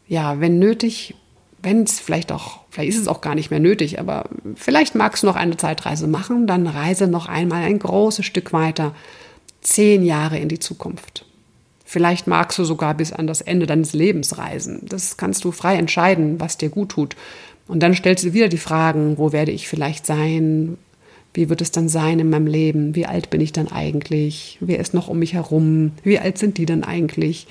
Ja, 0.08 0.40
wenn 0.40 0.58
nötig, 0.58 1.14
wenn 1.62 1.84
es 1.84 2.00
vielleicht 2.00 2.32
auch, 2.32 2.60
vielleicht 2.70 2.90
ist 2.90 3.00
es 3.00 3.08
auch 3.08 3.20
gar 3.20 3.36
nicht 3.36 3.50
mehr 3.50 3.60
nötig, 3.60 4.00
aber 4.00 4.28
vielleicht 4.56 4.96
magst 4.96 5.22
du 5.22 5.28
noch 5.28 5.36
eine 5.36 5.56
Zeitreise 5.56 6.08
machen, 6.08 6.48
dann 6.48 6.66
reise 6.66 7.06
noch 7.06 7.26
einmal 7.26 7.62
ein 7.62 7.78
großes 7.78 8.26
Stück 8.26 8.52
weiter, 8.52 8.94
zehn 9.60 10.02
Jahre 10.04 10.38
in 10.38 10.48
die 10.48 10.58
Zukunft. 10.58 11.24
Vielleicht 11.90 12.26
magst 12.26 12.58
du 12.58 12.64
sogar 12.64 12.92
bis 12.92 13.14
an 13.14 13.26
das 13.26 13.40
Ende 13.40 13.64
deines 13.64 13.94
Lebens 13.94 14.36
reisen. 14.36 14.82
Das 14.86 15.16
kannst 15.16 15.42
du 15.44 15.52
frei 15.52 15.76
entscheiden, 15.76 16.38
was 16.38 16.58
dir 16.58 16.68
gut 16.68 16.90
tut. 16.90 17.16
Und 17.66 17.82
dann 17.82 17.94
stellst 17.94 18.24
du 18.24 18.34
wieder 18.34 18.48
die 18.48 18.58
Fragen, 18.58 19.16
wo 19.16 19.32
werde 19.32 19.52
ich 19.52 19.68
vielleicht 19.68 20.04
sein? 20.04 20.76
Wie 21.32 21.48
wird 21.48 21.62
es 21.62 21.70
dann 21.70 21.88
sein 21.88 22.18
in 22.18 22.28
meinem 22.28 22.46
Leben? 22.46 22.94
Wie 22.94 23.06
alt 23.06 23.30
bin 23.30 23.40
ich 23.40 23.52
dann 23.52 23.72
eigentlich? 23.72 24.58
Wer 24.60 24.80
ist 24.80 24.92
noch 24.92 25.08
um 25.08 25.18
mich 25.18 25.32
herum? 25.32 25.92
Wie 26.02 26.18
alt 26.18 26.36
sind 26.36 26.58
die 26.58 26.66
dann 26.66 26.84
eigentlich? 26.84 27.46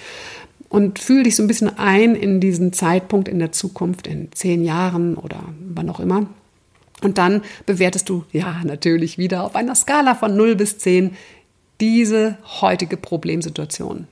und 0.69 0.99
fühl 0.99 1.23
dich 1.23 1.35
so 1.35 1.43
ein 1.43 1.47
bisschen 1.47 1.79
ein 1.79 2.13
in 2.13 2.41
diesen 2.41 2.73
Zeitpunkt 2.73 3.29
in 3.29 3.39
der 3.39 3.53
Zukunft, 3.53 4.05
in 4.05 4.33
zehn 4.33 4.65
Jahren 4.65 5.15
oder 5.15 5.41
wann 5.73 5.89
auch 5.89 6.01
immer. 6.01 6.27
Und 7.01 7.17
dann 7.17 7.41
bewertest 7.65 8.09
du, 8.09 8.25
ja, 8.33 8.61
natürlich 8.65 9.17
wieder 9.17 9.45
auf 9.45 9.55
einer 9.55 9.75
Skala 9.75 10.13
von 10.13 10.35
0 10.35 10.57
bis 10.57 10.77
10 10.77 11.11
diese 11.79 12.37
heutige 12.59 12.97
Problemsituation. 12.97 14.07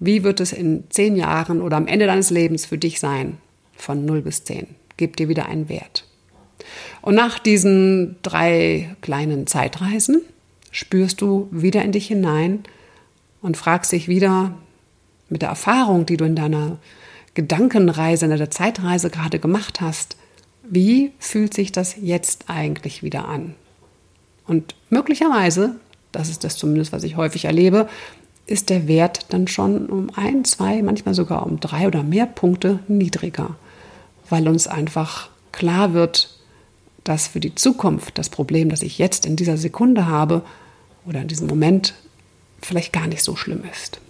Wie 0.00 0.22
wird 0.22 0.40
es 0.40 0.52
in 0.52 0.84
10 0.90 1.16
Jahren 1.16 1.60
oder 1.60 1.76
am 1.76 1.86
Ende 1.86 2.06
deines 2.06 2.30
Lebens 2.30 2.66
für 2.66 2.78
dich 2.78 3.00
sein? 3.00 3.38
Von 3.76 4.04
0 4.04 4.22
bis 4.22 4.44
10. 4.44 4.66
Gib 4.96 5.16
dir 5.16 5.28
wieder 5.28 5.46
einen 5.46 5.68
Wert. 5.68 6.04
Und 7.02 7.14
nach 7.14 7.38
diesen 7.38 8.16
drei 8.22 8.94
kleinen 9.00 9.46
Zeitreisen 9.46 10.22
spürst 10.70 11.20
du 11.20 11.48
wieder 11.50 11.82
in 11.82 11.92
dich 11.92 12.08
hinein 12.08 12.64
und 13.40 13.56
fragst 13.56 13.92
dich 13.92 14.08
wieder 14.08 14.56
mit 15.28 15.42
der 15.42 15.50
Erfahrung, 15.50 16.06
die 16.06 16.16
du 16.16 16.24
in 16.24 16.36
deiner 16.36 16.78
Gedankenreise, 17.34 18.26
in 18.26 18.36
der 18.36 18.50
Zeitreise 18.50 19.10
gerade 19.10 19.38
gemacht 19.38 19.80
hast, 19.80 20.16
wie 20.68 21.12
fühlt 21.18 21.54
sich 21.54 21.72
das 21.72 21.96
jetzt 22.00 22.44
eigentlich 22.48 23.02
wieder 23.02 23.26
an? 23.26 23.54
Und 24.46 24.74
möglicherweise, 24.90 25.76
das 26.12 26.28
ist 26.28 26.44
das 26.44 26.56
zumindest, 26.56 26.92
was 26.92 27.04
ich 27.04 27.16
häufig 27.16 27.44
erlebe, 27.44 27.88
ist 28.48 28.70
der 28.70 28.88
Wert 28.88 29.26
dann 29.28 29.46
schon 29.46 29.86
um 29.86 30.10
ein, 30.16 30.44
zwei, 30.44 30.82
manchmal 30.82 31.14
sogar 31.14 31.46
um 31.46 31.60
drei 31.60 31.86
oder 31.86 32.02
mehr 32.02 32.26
Punkte 32.26 32.80
niedriger, 32.88 33.56
weil 34.28 34.48
uns 34.48 34.66
einfach 34.66 35.28
klar 35.52 35.92
wird, 35.92 36.38
dass 37.04 37.28
für 37.28 37.40
die 37.40 37.54
Zukunft 37.54 38.18
das 38.18 38.28
Problem, 38.28 38.70
das 38.70 38.82
ich 38.82 38.98
jetzt 38.98 39.26
in 39.26 39.36
dieser 39.36 39.56
Sekunde 39.56 40.06
habe 40.06 40.42
oder 41.06 41.20
in 41.20 41.28
diesem 41.28 41.46
Moment 41.46 41.94
vielleicht 42.60 42.92
gar 42.92 43.06
nicht 43.06 43.22
so 43.22 43.36
schlimm 43.36 43.62
ist. 43.70 44.00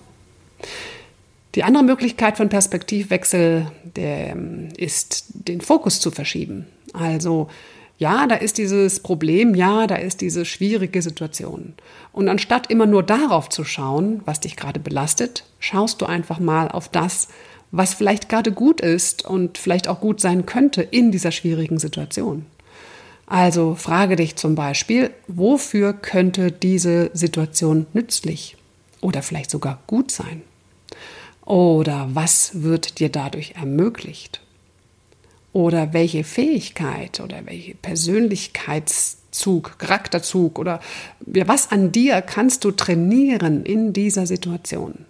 Die 1.54 1.64
andere 1.64 1.83
Möglichkeit 1.83 2.37
von 2.37 2.49
Perspektivwechsel 2.49 3.71
der, 3.97 4.30
ähm, 4.30 4.68
ist, 4.76 5.25
den 5.35 5.61
Fokus 5.61 6.00
zu 6.00 6.11
verschieben. 6.11 6.66
Also 6.92 7.49
ja, 7.98 8.28
da 8.28 8.36
ist 8.36 8.58
dieses 8.58 9.00
Problem, 9.00 9.56
ja, 9.56 9.88
da 9.88 9.96
ist 9.96 10.20
diese 10.20 10.44
schwierige 10.44 11.02
Situation. 11.02 11.74
Und 12.12 12.28
anstatt 12.28 12.70
immer 12.70 12.86
nur 12.86 13.02
darauf 13.02 13.48
zu 13.48 13.64
schauen, 13.64 14.22
was 14.24 14.38
dich 14.40 14.56
gerade 14.56 14.78
belastet, 14.78 15.44
schaust 15.58 16.00
du 16.00 16.06
einfach 16.06 16.38
mal 16.38 16.68
auf 16.68 16.88
das, 16.88 17.28
was 17.72 17.94
vielleicht 17.94 18.28
gerade 18.28 18.52
gut 18.52 18.80
ist 18.80 19.26
und 19.26 19.58
vielleicht 19.58 19.88
auch 19.88 20.00
gut 20.00 20.20
sein 20.20 20.46
könnte 20.46 20.80
in 20.82 21.10
dieser 21.10 21.32
schwierigen 21.32 21.80
Situation. 21.80 22.46
Also 23.26 23.74
frage 23.74 24.14
dich 24.14 24.36
zum 24.36 24.54
Beispiel, 24.54 25.10
wofür 25.26 25.92
könnte 25.92 26.52
diese 26.52 27.10
Situation 27.12 27.86
nützlich 27.92 28.56
oder 29.00 29.22
vielleicht 29.22 29.50
sogar 29.50 29.82
gut 29.88 30.12
sein? 30.12 30.42
Oder 31.44 32.08
was 32.12 32.62
wird 32.62 33.00
dir 33.00 33.08
dadurch 33.08 33.54
ermöglicht? 33.56 34.40
Oder 35.58 35.92
welche 35.92 36.22
Fähigkeit 36.22 37.18
oder 37.18 37.40
welche 37.46 37.74
Persönlichkeitszug, 37.74 39.76
Charakterzug 39.80 40.56
oder 40.56 40.78
was 41.18 41.72
an 41.72 41.90
dir 41.90 42.22
kannst 42.22 42.62
du 42.62 42.70
trainieren 42.70 43.64
in 43.64 43.92
dieser 43.92 44.28
Situation? 44.28 45.04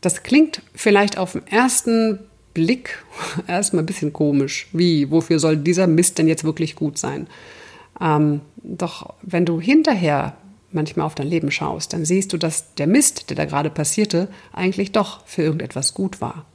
Das 0.00 0.22
klingt 0.22 0.62
vielleicht 0.74 1.18
auf 1.18 1.32
den 1.32 1.46
ersten 1.46 2.20
Blick 2.54 3.04
erstmal 3.46 3.82
ein 3.82 3.86
bisschen 3.86 4.14
komisch. 4.14 4.68
Wie, 4.72 5.10
wofür 5.10 5.38
soll 5.38 5.58
dieser 5.58 5.86
Mist 5.86 6.16
denn 6.16 6.26
jetzt 6.26 6.44
wirklich 6.44 6.74
gut 6.74 6.96
sein? 6.96 7.26
Ähm, 8.00 8.40
doch 8.62 9.12
wenn 9.20 9.44
du 9.44 9.60
hinterher 9.60 10.38
manchmal 10.72 11.04
auf 11.04 11.14
dein 11.14 11.28
Leben 11.28 11.50
schaust, 11.50 11.92
dann 11.92 12.06
siehst 12.06 12.32
du, 12.32 12.38
dass 12.38 12.72
der 12.76 12.86
Mist, 12.86 13.28
der 13.28 13.36
da 13.36 13.44
gerade 13.44 13.68
passierte, 13.68 14.28
eigentlich 14.54 14.90
doch 14.90 15.26
für 15.26 15.42
irgendetwas 15.42 15.92
gut 15.92 16.22
war. 16.22 16.46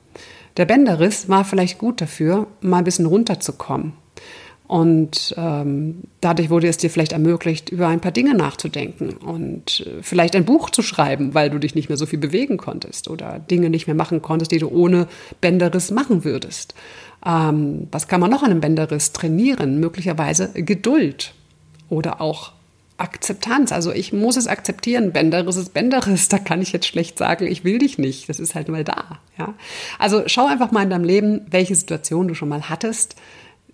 Der 0.60 0.66
Bänderriss 0.66 1.30
war 1.30 1.46
vielleicht 1.46 1.78
gut 1.78 2.02
dafür, 2.02 2.48
mal 2.60 2.80
ein 2.80 2.84
bisschen 2.84 3.06
runterzukommen. 3.06 3.94
Und 4.68 5.34
ähm, 5.38 6.04
dadurch 6.20 6.50
wurde 6.50 6.68
es 6.68 6.76
dir 6.76 6.90
vielleicht 6.90 7.14
ermöglicht, 7.14 7.70
über 7.70 7.88
ein 7.88 8.02
paar 8.02 8.12
Dinge 8.12 8.36
nachzudenken 8.36 9.14
und 9.14 9.80
äh, 9.80 10.04
vielleicht 10.04 10.36
ein 10.36 10.44
Buch 10.44 10.70
zu 10.70 10.82
schreiben, 10.82 11.34
weil 11.34 11.50
du 11.50 11.60
dich 11.60 11.76
nicht 11.76 11.88
mehr 11.88 11.98
so 11.98 12.06
viel 12.06 12.20
bewegen 12.20 12.58
konntest 12.58 13.08
oder 13.08 13.40
Dinge 13.40 13.70
nicht 13.70 13.88
mehr 13.88 13.96
machen 13.96 14.22
konntest, 14.22 14.52
die 14.52 14.60
du 14.60 14.68
ohne 14.68 15.08
Bänderriss 15.40 15.92
machen 15.92 16.26
würdest. 16.26 16.76
Ähm, 17.26 17.88
was 17.90 18.10
kann 18.10 18.20
man 18.20 18.30
noch 18.30 18.44
an 18.44 18.52
einem 18.52 18.60
Bänderriss 18.60 19.14
trainieren? 19.14 19.80
Möglicherweise 19.80 20.52
Geduld 20.54 21.34
oder 21.88 22.20
auch 22.20 22.52
Akzeptanz. 23.00 23.72
Also 23.72 23.92
ich 23.92 24.14
muss 24.14 24.38
es 24.38 24.48
akzeptieren. 24.48 25.12
Bänderriss 25.12 25.56
ist 25.56 25.74
Bänderriss. 25.74 26.28
Da 26.28 26.38
kann 26.38 26.62
ich 26.62 26.72
jetzt 26.72 26.88
schlecht 26.88 27.18
sagen, 27.18 27.48
ich 27.48 27.64
will 27.64 27.80
dich 27.80 27.98
nicht. 27.98 28.30
Das 28.30 28.40
ist 28.40 28.56
halt 28.56 28.68
mal 28.70 28.84
da. 28.84 29.20
Ja? 29.38 29.54
Also 29.98 30.24
schau 30.28 30.48
einfach 30.48 30.72
mal 30.72 30.84
in 30.84 30.90
deinem 30.90 31.04
Leben, 31.04 31.42
welche 31.50 31.76
Situation 31.76 32.28
du 32.28 32.36
schon 32.36 32.50
mal 32.50 32.70
hattest, 32.70 33.16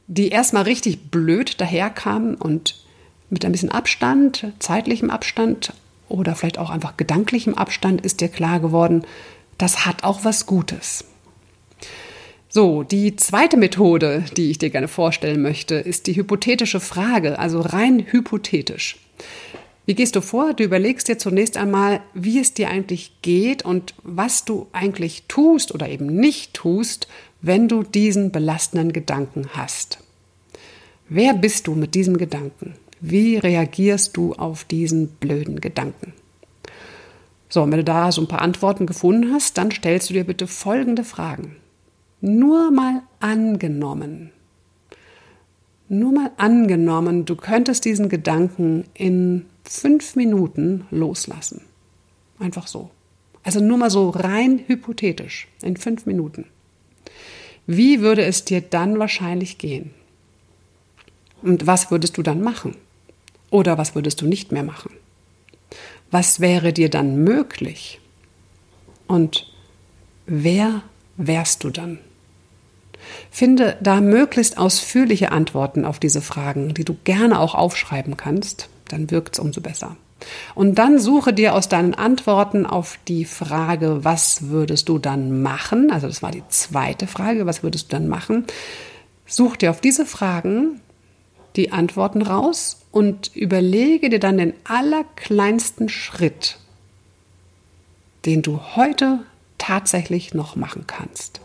die 0.08 0.30
erstmal 0.30 0.64
richtig 0.64 1.10
blöd 1.10 1.60
daherkamen 1.60 2.36
und 2.36 2.84
mit 3.30 3.44
ein 3.44 3.52
bisschen 3.52 3.72
Abstand, 3.72 4.54
zeitlichem 4.60 5.10
Abstand 5.10 5.74
oder 6.08 6.36
vielleicht 6.36 6.60
auch 6.60 6.70
einfach 6.70 6.98
gedanklichem 6.98 7.56
Abstand 7.56 8.02
ist 8.02 8.22
dir 8.22 8.30
klar 8.30 8.60
geworden, 8.60 9.04
das 9.58 9.86
hat 9.86 10.04
auch 10.04 10.24
was 10.24 10.46
Gutes. 10.46 11.06
So, 12.56 12.84
die 12.84 13.18
zweite 13.18 13.58
Methode, 13.58 14.24
die 14.38 14.50
ich 14.50 14.58
dir 14.58 14.70
gerne 14.70 14.88
vorstellen 14.88 15.42
möchte, 15.42 15.76
ist 15.76 16.08
die 16.08 16.16
hypothetische 16.16 16.80
Frage, 16.80 17.38
also 17.38 17.60
rein 17.60 18.06
hypothetisch. 18.10 18.96
Wie 19.86 19.94
gehst 19.94 20.16
du 20.16 20.22
vor? 20.22 20.54
Du 20.54 20.64
überlegst 20.64 21.10
dir 21.10 21.18
zunächst 21.18 21.58
einmal, 21.58 22.00
wie 22.14 22.40
es 22.40 22.54
dir 22.54 22.70
eigentlich 22.70 23.12
geht 23.22 23.66
und 23.66 23.94
was 24.04 24.46
du 24.46 24.68
eigentlich 24.72 25.24
tust 25.28 25.76
oder 25.76 25.90
eben 25.90 26.06
nicht 26.06 26.54
tust, 26.54 27.10
wenn 27.42 27.68
du 27.68 27.84
diesen 27.84 28.32
belastenden 28.32 28.94
Gedanken 28.94 29.50
hast. 29.52 30.00
Wer 31.10 31.34
bist 31.34 31.68
du 31.68 31.76
mit 31.76 31.94
diesem 31.94 32.16
Gedanken? 32.18 32.76
Wie 33.02 33.36
reagierst 33.36 34.16
du 34.16 34.32
auf 34.32 34.64
diesen 34.64 35.10
blöden 35.10 35.60
Gedanken? 35.60 36.14
So, 37.50 37.64
und 37.64 37.72
wenn 37.72 37.80
du 37.80 37.84
da 37.84 38.14
so 38.14 38.22
ein 38.22 38.30
paar 38.30 38.42
Antworten 38.42 38.86
gefunden 38.86 39.34
hast, 39.34 39.58
dann 39.58 39.72
stellst 39.72 40.10
du 40.10 40.14
dir 40.14 40.24
bitte 40.24 40.48
folgende 40.48 41.04
Fragen. 41.04 41.58
Nur 42.28 42.72
mal 42.72 43.04
angenommen. 43.20 44.32
Nur 45.90 46.12
mal 46.12 46.32
angenommen, 46.38 47.26
du 47.26 47.36
könntest 47.36 47.86
diesen 47.86 48.10
Gedanken 48.10 48.86
in 48.96 49.46
fünf 49.64 50.16
Minuten 50.16 50.88
loslassen. 50.90 51.62
Einfach 52.40 52.66
so. 52.66 52.90
Also 53.44 53.60
nur 53.60 53.78
mal 53.78 53.92
so 53.92 54.10
rein 54.10 54.60
hypothetisch, 54.66 55.48
in 55.62 55.78
fünf 55.78 56.08
Minuten. 56.08 56.48
Wie 57.68 58.02
würde 58.02 58.26
es 58.26 58.44
dir 58.44 58.62
dann 58.62 58.98
wahrscheinlich 58.98 59.60
gehen? 59.60 59.92
Und 61.44 61.68
was 61.68 61.92
würdest 61.92 62.18
du 62.18 62.24
dann 62.24 62.42
machen? 62.42 62.76
Oder 63.52 63.78
was 63.78 63.94
würdest 63.94 64.20
du 64.22 64.26
nicht 64.26 64.52
mehr 64.52 64.64
machen? 64.64 64.96
Was 66.10 66.40
wäre 66.40 66.74
dir 66.74 66.90
dann 66.90 67.24
möglich? 67.24 68.00
Und 69.06 69.54
wer 70.26 70.82
wärst 71.18 71.64
du 71.64 71.70
dann? 71.70 72.00
Finde 73.32 73.78
da 73.82 74.02
möglichst 74.02 74.58
ausführliche 74.58 75.32
Antworten 75.32 75.86
auf 75.86 76.00
diese 76.00 76.22
Fragen, 76.22 76.74
die 76.74 76.86
du 76.86 76.96
gerne 77.04 77.40
auch 77.40 77.56
aufschreiben 77.56 78.18
kannst, 78.18 78.70
dann 78.88 79.12
wirkt 79.12 79.36
es 79.36 79.40
umso 79.40 79.62
besser. 79.62 79.98
Und 80.56 80.76
dann 80.76 81.00
suche 81.00 81.34
dir 81.34 81.54
aus 81.54 81.70
deinen 81.70 81.94
Antworten 81.94 82.66
auf 82.66 82.98
die 83.08 83.26
Frage, 83.26 84.04
was 84.04 84.50
würdest 84.50 84.90
du 84.90 84.98
dann 84.98 85.42
machen? 85.42 85.92
Also 85.92 86.08
das 86.08 86.24
war 86.24 86.32
die 86.32 86.44
zweite 86.50 87.08
Frage, 87.08 87.46
was 87.46 87.64
würdest 87.64 87.92
du 87.92 87.98
dann 87.98 88.08
machen? 88.08 88.46
Such 89.26 89.58
dir 89.58 89.72
auf 89.72 89.82
diese 89.82 90.06
Fragen 90.06 90.82
die 91.56 91.72
Antworten 91.72 92.22
raus 92.22 92.82
und 92.92 93.36
überlege 93.36 94.10
dir 94.10 94.20
dann 94.20 94.38
den 94.38 94.54
allerkleinsten 94.66 95.90
Schritt, 95.90 96.58
den 98.26 98.42
du 98.42 98.60
heute 98.76 99.20
tatsächlich 99.58 100.34
noch 100.34 100.56
machen 100.56 100.86
kannst. 100.88 101.42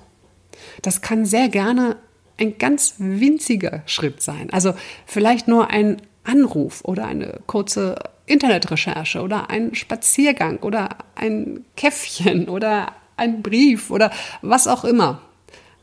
Das 0.83 1.03
kann 1.03 1.25
sehr 1.27 1.49
gerne 1.49 1.97
ein 2.39 2.59
ganz 2.59 2.95
winziger 2.99 3.83
Schritt 3.87 4.23
sein. 4.23 4.51
Also 4.51 4.75
vielleicht 5.07 5.47
nur 5.47 5.71
ein 5.71 6.01
Anruf 6.25 6.83
oder 6.85 7.07
eine 7.07 7.41
kurze 7.47 7.97
Internetrecherche 8.27 9.21
oder 9.21 9.51
ein 9.51 9.75
Spaziergang 9.75 10.59
oder 10.59 10.91
ein 11.15 11.65
Käffchen 11.77 12.49
oder 12.49 12.93
ein 13.17 13.43
Brief 13.43 13.91
oder 13.91 14.11
was 14.43 14.67
auch 14.67 14.85
immer. 14.85 15.21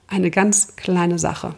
Eine 0.07 0.31
ganz 0.31 0.75
kleine 0.75 1.19
Sache. 1.19 1.55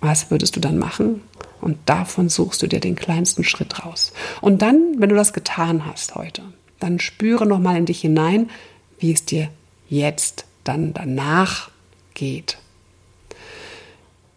Was 0.00 0.30
würdest 0.30 0.56
du 0.56 0.60
dann 0.60 0.78
machen? 0.78 1.22
Und 1.60 1.78
davon 1.86 2.28
suchst 2.28 2.62
du 2.62 2.66
dir 2.66 2.80
den 2.80 2.96
kleinsten 2.96 3.44
Schritt 3.44 3.84
raus. 3.84 4.12
Und 4.40 4.62
dann, 4.62 4.96
wenn 4.98 5.08
du 5.08 5.14
das 5.14 5.32
getan 5.32 5.86
hast 5.86 6.16
heute, 6.16 6.42
dann 6.80 6.98
spüre 6.98 7.46
nochmal 7.46 7.76
in 7.76 7.86
dich 7.86 8.00
hinein, 8.00 8.50
wie 8.98 9.12
es 9.12 9.24
dir 9.24 9.48
jetzt 9.88 10.44
dann 10.64 10.92
danach 10.92 11.70
geht. 12.14 12.58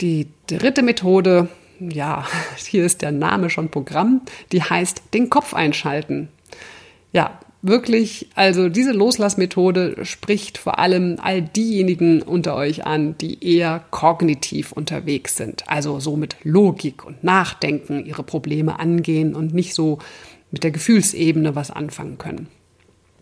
Die 0.02 0.28
dritte 0.48 0.84
Methode, 0.84 1.48
ja, 1.80 2.26
hier 2.58 2.86
ist 2.86 3.02
der 3.02 3.12
Name 3.12 3.50
schon 3.50 3.70
Programm, 3.70 4.22
die 4.52 4.64
heißt 4.64 5.04
den 5.14 5.30
Kopf 5.30 5.54
einschalten. 5.54 6.30
Ja, 7.12 7.40
wirklich, 7.62 8.28
also 8.36 8.70
diese 8.70 8.92
Loslassmethode 8.92 10.06
spricht 10.06 10.58
vor 10.58 10.80
allem 10.80 11.18
all 11.22 11.42
diejenigen 11.42 12.22
unter 12.22 12.56
euch 12.56 12.86
an, 12.86 13.18
die 13.18 13.44
eher 13.44 13.84
kognitiv 13.90 14.72
unterwegs 14.72 15.36
sind, 15.36 15.68
also 15.68 16.00
so 16.00 16.16
mit 16.16 16.36
Logik 16.44 17.06
und 17.06 17.24
Nachdenken 17.24 18.06
ihre 18.06 18.24
Probleme 18.24 18.80
angehen 18.80 19.34
und 19.34 19.54
nicht 19.54 19.74
so 19.74 20.00
mit 20.52 20.64
der 20.64 20.72
Gefühlsebene 20.72 21.56
was 21.56 21.72
anfangen 21.72 22.18
können. 22.18 22.48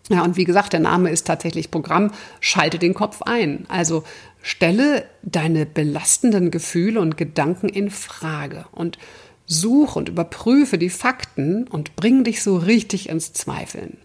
Ja, 0.09 0.23
und 0.23 0.35
wie 0.35 0.43
gesagt, 0.43 0.73
der 0.73 0.81
Name 0.81 1.09
ist 1.11 1.25
tatsächlich 1.25 1.71
Programm, 1.71 2.11
schalte 2.41 2.77
den 2.77 2.93
Kopf 2.93 3.21
ein. 3.21 3.65
Also 3.69 4.03
stelle 4.43 5.05
deine 5.23 5.65
belastenden 5.65 6.51
Gefühle 6.51 6.99
und 6.99 7.17
Gedanken 7.17 7.69
in 7.69 7.89
Frage 7.89 8.65
und 8.73 8.99
such 9.45 9.95
und 9.95 10.09
überprüfe 10.09 10.77
die 10.77 10.89
Fakten 10.89 11.67
und 11.67 11.95
bring 11.95 12.23
dich 12.23 12.43
so 12.43 12.57
richtig 12.57 13.09
ins 13.09 13.33
Zweifeln. 13.33 13.97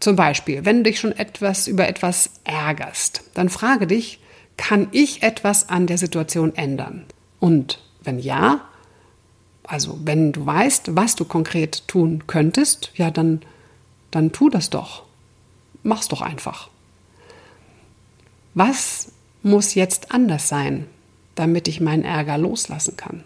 Zum 0.00 0.16
Beispiel, 0.16 0.64
wenn 0.64 0.78
du 0.78 0.84
dich 0.84 0.98
schon 0.98 1.12
etwas 1.12 1.68
über 1.68 1.86
etwas 1.86 2.30
ärgerst, 2.44 3.22
dann 3.34 3.50
frage 3.50 3.86
dich, 3.86 4.18
kann 4.56 4.88
ich 4.92 5.22
etwas 5.22 5.68
an 5.68 5.86
der 5.86 5.98
Situation 5.98 6.54
ändern? 6.56 7.04
Und 7.38 7.82
wenn 8.02 8.18
ja, 8.18 8.62
also 9.64 9.98
wenn 10.04 10.32
du 10.32 10.46
weißt, 10.46 10.96
was 10.96 11.16
du 11.16 11.26
konkret 11.26 11.86
tun 11.86 12.24
könntest, 12.26 12.92
ja, 12.94 13.10
dann, 13.10 13.42
dann 14.10 14.32
tu 14.32 14.48
das 14.48 14.70
doch. 14.70 15.04
Mach's 15.82 16.08
doch 16.08 16.22
einfach. 16.22 16.70
Was 18.54 19.12
muss 19.42 19.74
jetzt 19.74 20.12
anders 20.12 20.48
sein, 20.48 20.86
damit 21.34 21.68
ich 21.68 21.80
meinen 21.80 22.04
Ärger 22.04 22.38
loslassen 22.38 22.96
kann? 22.96 23.24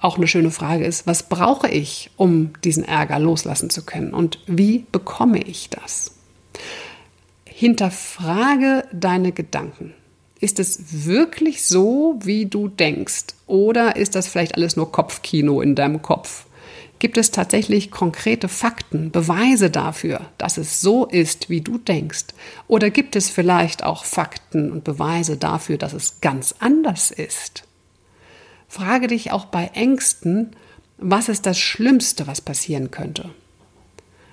auch 0.00 0.16
eine 0.16 0.28
schöne 0.28 0.50
Frage 0.50 0.84
ist, 0.84 1.06
was 1.06 1.24
brauche 1.24 1.68
ich, 1.68 2.10
um 2.16 2.52
diesen 2.62 2.84
Ärger 2.84 3.18
loslassen 3.18 3.70
zu 3.70 3.84
können 3.84 4.14
und 4.14 4.38
wie 4.46 4.84
bekomme 4.92 5.42
ich 5.42 5.70
das? 5.70 6.12
Hinterfrage 7.44 8.84
deine 8.92 9.32
Gedanken. 9.32 9.94
Ist 10.40 10.60
es 10.60 11.04
wirklich 11.04 11.64
so, 11.64 12.16
wie 12.22 12.46
du 12.46 12.68
denkst? 12.68 13.26
Oder 13.48 13.96
ist 13.96 14.14
das 14.14 14.28
vielleicht 14.28 14.54
alles 14.54 14.76
nur 14.76 14.92
Kopfkino 14.92 15.60
in 15.60 15.74
deinem 15.74 16.00
Kopf? 16.00 16.46
Gibt 16.98 17.16
es 17.16 17.30
tatsächlich 17.30 17.90
konkrete 17.90 18.48
Fakten, 18.48 19.12
Beweise 19.12 19.70
dafür, 19.70 20.22
dass 20.36 20.58
es 20.58 20.80
so 20.80 21.06
ist, 21.06 21.48
wie 21.48 21.60
du 21.60 21.78
denkst? 21.78 22.26
Oder 22.66 22.90
gibt 22.90 23.14
es 23.14 23.30
vielleicht 23.30 23.84
auch 23.84 24.04
Fakten 24.04 24.72
und 24.72 24.82
Beweise 24.82 25.36
dafür, 25.36 25.78
dass 25.78 25.92
es 25.92 26.20
ganz 26.20 26.56
anders 26.58 27.10
ist? 27.12 27.62
Frage 28.66 29.06
dich 29.06 29.30
auch 29.30 29.46
bei 29.46 29.70
Ängsten, 29.74 30.56
was 30.98 31.28
ist 31.28 31.46
das 31.46 31.58
Schlimmste, 31.58 32.26
was 32.26 32.40
passieren 32.40 32.90
könnte? 32.90 33.30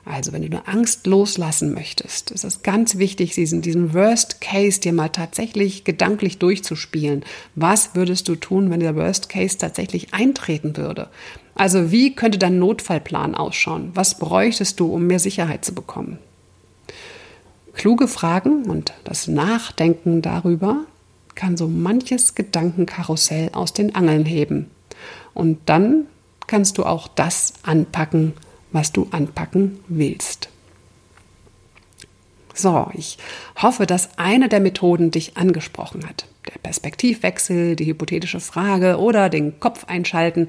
Also, 0.03 0.33
wenn 0.33 0.43
du 0.43 0.47
eine 0.47 0.67
Angst 0.67 1.07
loslassen 1.07 1.73
möchtest, 1.73 2.29
ist 2.29 2.43
es 2.43 2.61
ganz 2.61 2.97
wichtig, 2.99 3.33
diesen, 3.33 3.63
diesen 3.63 3.93
Worst 3.95 4.39
Case 4.39 4.79
dir 4.79 4.93
mal 4.93 5.09
tatsächlich 5.09 5.83
gedanklich 5.83 6.37
durchzuspielen. 6.37 7.25
Was 7.55 7.95
würdest 7.95 8.27
du 8.27 8.35
tun, 8.35 8.69
wenn 8.69 8.81
der 8.81 8.95
Worst 8.95 9.29
Case 9.29 9.57
tatsächlich 9.57 10.13
eintreten 10.13 10.77
würde? 10.77 11.09
Also, 11.55 11.91
wie 11.91 12.15
könnte 12.15 12.37
dein 12.37 12.59
Notfallplan 12.59 13.33
ausschauen? 13.33 13.91
Was 13.93 14.19
bräuchtest 14.19 14.79
du, 14.79 14.93
um 14.93 15.07
mehr 15.07 15.19
Sicherheit 15.19 15.63
zu 15.63 15.73
bekommen? 15.73 16.19
Kluge 17.73 18.07
Fragen 18.07 18.65
und 18.65 18.93
das 19.03 19.27
Nachdenken 19.27 20.21
darüber 20.21 20.85
kann 21.33 21.57
so 21.57 21.67
manches 21.67 22.35
Gedankenkarussell 22.35 23.49
aus 23.53 23.73
den 23.73 23.95
Angeln 23.95 24.25
heben. 24.25 24.69
Und 25.33 25.59
dann 25.65 26.07
kannst 26.47 26.77
du 26.77 26.85
auch 26.85 27.07
das 27.07 27.53
anpacken, 27.63 28.33
was 28.71 28.91
du 28.91 29.07
anpacken 29.11 29.79
willst. 29.87 30.49
So, 32.53 32.89
ich 32.93 33.17
hoffe, 33.61 33.85
dass 33.85 34.17
eine 34.17 34.47
der 34.47 34.61
Methoden 34.61 35.11
dich 35.11 35.35
angesprochen 35.35 36.07
hat. 36.07 36.25
Der 36.47 36.59
Perspektivwechsel, 36.59 37.75
die 37.75 37.85
hypothetische 37.85 38.39
Frage 38.39 38.97
oder 38.97 39.29
den 39.29 39.59
Kopf 39.59 39.85
einschalten. 39.85 40.47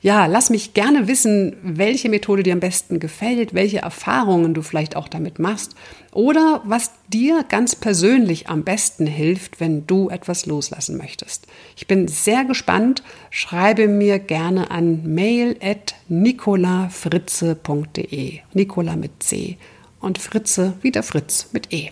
Ja, 0.00 0.26
lass 0.26 0.48
mich 0.48 0.74
gerne 0.74 1.08
wissen, 1.08 1.56
welche 1.60 2.08
Methode 2.08 2.44
dir 2.44 2.52
am 2.52 2.60
besten 2.60 3.00
gefällt, 3.00 3.52
welche 3.52 3.78
Erfahrungen 3.78 4.54
du 4.54 4.62
vielleicht 4.62 4.94
auch 4.94 5.08
damit 5.08 5.40
machst 5.40 5.74
oder 6.12 6.62
was 6.64 6.92
dir 7.08 7.44
ganz 7.48 7.74
persönlich 7.74 8.48
am 8.48 8.62
besten 8.62 9.08
hilft, 9.08 9.58
wenn 9.58 9.88
du 9.88 10.08
etwas 10.08 10.46
loslassen 10.46 10.98
möchtest. 10.98 11.48
Ich 11.76 11.88
bin 11.88 12.06
sehr 12.06 12.44
gespannt. 12.44 13.02
Schreibe 13.30 13.88
mir 13.88 14.20
gerne 14.20 14.70
an 14.70 15.02
mail 15.14 15.56
at 15.60 15.96
nicolafritze.de. 16.08 18.38
Nicola 18.52 18.94
mit 18.94 19.20
C 19.20 19.58
und 19.98 20.18
Fritze 20.18 20.74
wieder 20.80 21.02
Fritz 21.02 21.48
mit 21.52 21.72
E. 21.72 21.90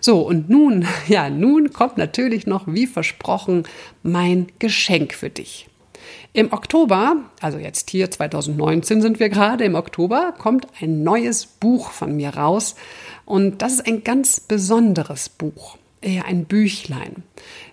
So, 0.00 0.22
und 0.22 0.48
nun, 0.48 0.86
ja, 1.06 1.28
nun 1.28 1.74
kommt 1.74 1.98
natürlich 1.98 2.46
noch, 2.46 2.64
wie 2.66 2.86
versprochen, 2.86 3.64
mein 4.02 4.46
Geschenk 4.58 5.12
für 5.12 5.28
dich. 5.28 5.66
Im 6.32 6.52
Oktober, 6.52 7.16
also 7.40 7.58
jetzt 7.58 7.90
hier 7.90 8.08
2019 8.08 9.02
sind 9.02 9.18
wir 9.18 9.28
gerade, 9.30 9.64
im 9.64 9.74
Oktober 9.74 10.32
kommt 10.38 10.68
ein 10.80 11.02
neues 11.02 11.46
Buch 11.46 11.90
von 11.90 12.14
mir 12.14 12.30
raus. 12.30 12.76
Und 13.24 13.62
das 13.62 13.74
ist 13.74 13.86
ein 13.86 14.04
ganz 14.04 14.38
besonderes 14.38 15.28
Buch, 15.28 15.76
eher 16.00 16.26
ein 16.26 16.44
Büchlein. 16.44 17.24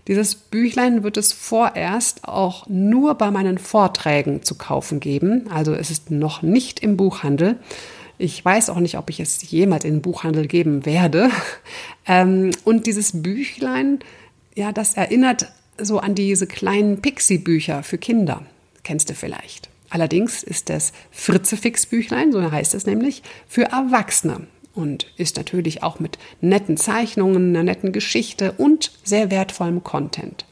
Dieses 0.08 0.34
Büchlein 0.34 1.04
wird 1.04 1.18
es 1.18 1.34
vorerst 1.34 2.28
auch 2.28 2.68
nur 2.68 3.16
bei 3.16 3.30
meinen 3.30 3.60
Vorträgen 3.60 4.42
zu 4.42 4.56
kaufen 4.56 5.00
geben. 5.00 5.48
Also 5.52 5.74
es 5.74 5.92
ist 5.92 6.10
noch 6.10 6.42
nicht 6.42 6.80
im 6.80 6.98
Buchhandel. 6.98 7.58
Ich 8.18 8.44
weiß 8.44 8.72
auch 8.72 8.80
nicht, 8.80 8.98
ob 8.98 9.12
ich 9.12 9.20
es 9.20 9.52
jemals 9.52 9.86
in 9.86 9.96
den 9.96 10.02
Buchhandel 10.02 10.48
geben 10.48 10.86
werde. 10.86 11.30
Ähm, 12.10 12.52
und 12.64 12.88
dieses 12.88 13.22
Büchlein, 13.22 14.00
ja, 14.56 14.72
das 14.72 14.94
erinnert 14.94 15.52
so 15.80 16.00
an 16.00 16.16
diese 16.16 16.48
kleinen 16.48 17.02
Pixie-Bücher 17.02 17.84
für 17.84 17.98
Kinder. 17.98 18.44
Kennst 18.84 19.10
du 19.10 19.14
vielleicht. 19.14 19.70
Allerdings 19.90 20.44
ist 20.44 20.70
das 20.70 20.92
Fritzefix-Büchlein, 21.12 22.32
so 22.32 22.52
heißt 22.52 22.74
es 22.74 22.86
nämlich, 22.86 23.24
für 23.48 23.64
Erwachsene 23.64 24.48
und 24.74 25.08
ist 25.18 25.38
natürlich 25.38 25.84
auch 25.84 26.00
mit 26.00 26.18
netten 26.42 26.78
Zeichnungen, 26.78 27.50
einer 27.50 27.64
netten 27.64 27.92
Geschichte 27.92 28.54
und 28.54 28.92
sehr 29.04 29.32
wertvollem 29.32 29.84
Content. 29.84 30.46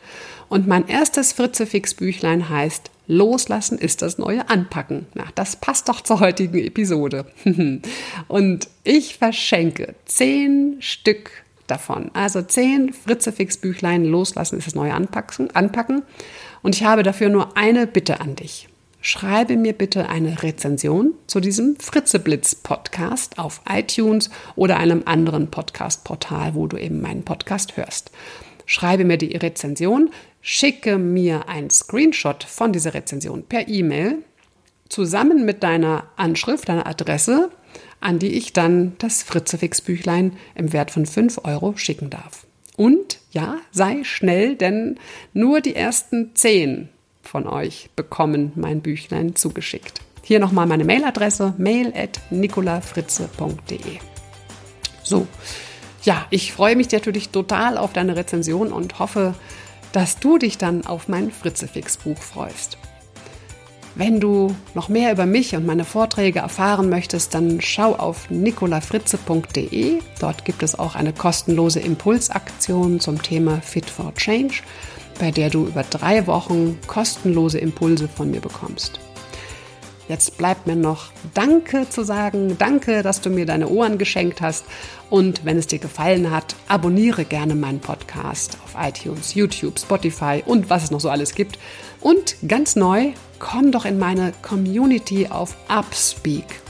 Und 0.49 0.67
mein 0.67 0.88
erstes 0.88 1.33
Fritzefix-Büchlein 1.33 2.49
heißt 2.49 2.91
Loslassen 3.07 3.77
ist 3.77 4.01
das 4.01 4.17
neue 4.17 4.49
Anpacken. 4.49 5.05
Na, 5.13 5.25
das 5.35 5.57
passt 5.57 5.89
doch 5.89 6.01
zur 6.01 6.19
heutigen 6.19 6.57
Episode. 6.57 7.25
und 8.27 8.67
ich 8.83 9.17
verschenke 9.17 9.93
zehn 10.05 10.77
Stück 10.79 11.44
davon. 11.67 12.12
Also 12.13 12.41
zehn 12.41 12.93
Fritzefix-Büchlein 12.93 14.06
loslassen 14.06 14.58
ist 14.58 14.67
das 14.67 14.75
neue 14.75 14.93
Anpacken, 14.93 15.49
Anpacken. 15.56 16.04
Und 16.62 16.75
ich 16.75 16.84
habe 16.84 17.04
dafür 17.04 17.30
nur 17.30 17.58
eine 17.58 17.88
Bitte 17.88 18.21
an 18.21 18.36
dich. 18.36 18.67
Schreibe 19.01 19.56
mir 19.56 19.73
bitte 19.73 20.10
eine 20.10 20.41
Rezension 20.41 21.13
zu 21.28 21.39
diesem 21.39 21.75
Fritzeblitz-Podcast 21.80 23.38
auf 23.38 23.62
iTunes 23.69 24.32
oder 24.56 24.78
einem 24.78 25.04
anderen 25.06 25.51
Podcast-Portal, 25.51 26.56
wo 26.56 26.65
du 26.65 26.78
eben 26.78 27.01
meinen 27.01 27.23
Podcast 27.23 27.78
hörst. 27.78 28.10
Schreibe 28.65 29.06
mir 29.06 29.17
die 29.17 29.36
Rezension, 29.36 30.10
schicke 30.41 30.97
mir 30.97 31.47
ein 31.47 31.69
Screenshot 31.69 32.43
von 32.43 32.73
dieser 32.73 32.95
Rezension 32.95 33.43
per 33.43 33.67
E-Mail 33.67 34.23
zusammen 34.89 35.45
mit 35.45 35.62
deiner 35.62 36.06
Anschrift, 36.15 36.67
deiner 36.67 36.88
Adresse 36.88 37.51
an 38.06 38.20
die 38.20 38.36
ich 38.36 38.54
dann 38.54 38.94
das 39.00 39.24
Fritzefix-Büchlein 39.24 40.34
im 40.54 40.74
Wert 40.74 40.91
von 40.91 41.08
5 41.08 41.41
Euro 41.44 41.76
schicken 41.76 42.12
darf. 42.12 42.46
Und 42.78 43.20
ja, 43.32 43.58
sei 43.72 44.04
schnell, 44.04 44.56
denn 44.56 45.00
nur 45.34 45.60
die 45.60 45.76
ersten 45.76 46.36
10 46.36 46.89
von 47.24 47.48
euch 47.48 47.89
bekommen 47.96 48.52
mein 48.56 48.82
Büchlein 48.82 49.36
zugeschickt. 49.36 50.02
Hier 50.22 50.39
nochmal 50.39 50.68
meine 50.68 50.86
Mailadresse, 50.86 51.56
mail 51.58 51.94
at 51.96 52.20
nicolafritze.de. 52.30 53.98
So, 55.02 55.26
ja, 56.04 56.28
ich 56.30 56.54
freue 56.54 56.76
mich 56.76 56.91
natürlich 56.91 57.30
total 57.30 57.76
auf 57.80 57.94
deine 57.94 58.15
Rezension 58.15 58.72
und 58.72 59.00
hoffe, 59.00 59.34
dass 59.94 60.20
du 60.20 60.38
dich 60.38 60.60
dann 60.60 60.86
auf 60.86 61.08
mein 61.08 61.32
Fritzefix-Buch 61.32 62.18
freust. 62.18 62.78
Wenn 63.97 64.19
du 64.19 64.53
noch 64.73 64.89
mehr 64.89 65.13
über 65.13 65.25
mich 65.25 65.55
und 65.55 65.65
meine 65.65 65.86
Vorträge 65.86 66.39
erfahren 66.39 66.89
möchtest, 66.89 67.34
dann 67.34 67.62
schau 67.62 67.95
auf 67.95 68.29
nicolafritze.de. 68.29 69.99
Dort 70.19 70.43
gibt 70.43 70.63
es 70.63 70.77
auch 70.77 70.95
eine 70.95 71.13
kostenlose 71.13 71.79
Impulsaktion 71.79 72.99
zum 72.99 73.21
Thema 73.21 73.62
Fit 73.62 73.89
for 73.89 74.13
Change, 74.15 74.63
bei 75.17 75.31
der 75.31 75.49
du 75.49 75.67
über 75.67 75.84
drei 75.84 76.27
Wochen 76.27 76.77
kostenlose 76.88 77.58
Impulse 77.58 78.10
von 78.10 78.31
mir 78.31 78.41
bekommst. 78.41 78.99
Jetzt 80.08 80.38
bleibt 80.38 80.68
mir 80.68 80.76
noch 80.76 81.08
Danke 81.34 81.89
zu 81.89 82.04
sagen. 82.04 82.58
Danke, 82.60 83.02
dass 83.02 83.22
du 83.22 83.30
mir 83.30 83.46
deine 83.46 83.70
Ohren 83.70 83.98
geschenkt 83.98 84.39
hast. 84.39 84.65
Und 85.10 85.46
wenn 85.46 85.58
es 85.58 85.68
dir 85.68 85.80
gefallen 85.80 86.30
hat, 86.30 86.56
abonniere 86.68 87.26
gerne 87.26 87.56
meinen 87.56 87.80
Podcast 87.80 88.58
auf 88.63 88.76
iTunes, 88.80 89.34
YouTube, 89.34 89.80
Spotify 89.80 90.44
und 90.46 90.70
was 90.70 90.84
es 90.84 90.91
noch 90.91 91.00
so 91.00 91.10
alles 91.10 91.34
gibt. 91.34 91.58
Und 92.02 92.36
ganz 92.48 92.76
neu, 92.76 93.13
komm 93.39 93.72
doch 93.72 93.86
in 93.86 93.98
meine 93.98 94.32
Community 94.44 95.28
auf 95.28 95.56
Upspeak. 95.70 96.62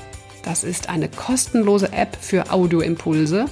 Das 0.44 0.64
ist 0.64 0.90
eine 0.90 1.10
kostenlose 1.10 1.92
App 1.92 2.18
für 2.22 2.52
Audioimpulse. 2.52 3.48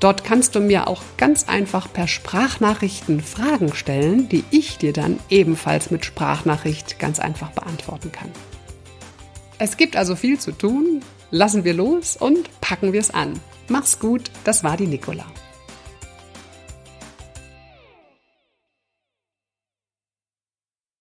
Dort 0.00 0.24
kannst 0.24 0.54
du 0.54 0.60
mir 0.60 0.86
auch 0.86 1.02
ganz 1.16 1.48
einfach 1.48 1.90
per 1.90 2.08
Sprachnachrichten 2.08 3.22
Fragen 3.22 3.72
stellen, 3.74 4.28
die 4.28 4.44
ich 4.50 4.76
dir 4.76 4.92
dann 4.92 5.18
ebenfalls 5.30 5.90
mit 5.90 6.04
Sprachnachricht 6.04 6.98
ganz 6.98 7.20
einfach 7.20 7.52
beantworten 7.52 8.12
kann. 8.12 8.30
Es 9.58 9.76
gibt 9.76 9.96
also 9.96 10.16
viel 10.16 10.38
zu 10.38 10.52
tun. 10.52 11.00
Lassen 11.30 11.64
wir 11.64 11.74
los 11.74 12.16
und 12.16 12.48
packen 12.60 12.92
wir 12.92 13.00
es 13.00 13.10
an. 13.10 13.40
Mach's 13.68 13.98
gut, 13.98 14.30
das 14.44 14.62
war 14.64 14.76
die 14.76 14.86
Nicola. 14.86 15.24